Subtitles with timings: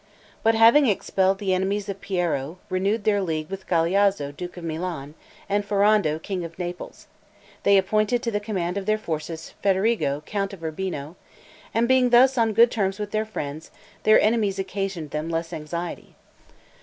[0.41, 5.13] But having expelled the enemies of Piero, renewed their league with Galeazzo, duke of Milan,
[5.47, 7.05] and Ferrando, king of Naples,
[7.61, 11.17] they appointed to the command of their forces Federigo, count of Urbino;
[11.71, 13.69] and being thus on good terms with their friends,
[14.01, 16.15] their enemies occasioned them less anxiety.